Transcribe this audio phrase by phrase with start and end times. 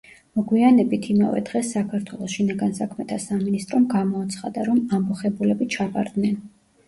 [0.37, 6.43] მოგვიანებით იმავე დღეს საქართველოს შინაგან საქმეთა სამინისტრომ გამოაცხადა, რომ ამბოხებულები ჩაბარდნენ.